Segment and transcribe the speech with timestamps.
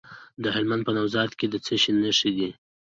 [0.43, 2.49] د هلمند په نوزاد کې د څه شي نښې دي؟